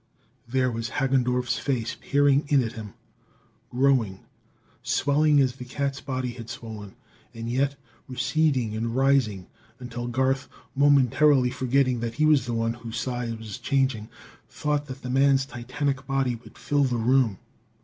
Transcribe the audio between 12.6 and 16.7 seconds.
whose size was changing, thought that the man's titanic body would